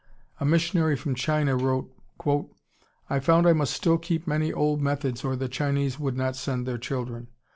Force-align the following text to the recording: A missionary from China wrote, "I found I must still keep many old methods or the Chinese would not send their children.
A 0.39 0.45
missionary 0.45 0.95
from 0.95 1.13
China 1.13 1.55
wrote, 1.55 1.95
"I 3.07 3.19
found 3.19 3.45
I 3.45 3.53
must 3.53 3.71
still 3.75 3.99
keep 3.99 4.25
many 4.25 4.51
old 4.51 4.81
methods 4.81 5.23
or 5.23 5.35
the 5.35 5.47
Chinese 5.47 5.99
would 5.99 6.17
not 6.17 6.35
send 6.35 6.65
their 6.65 6.79
children. 6.79 7.27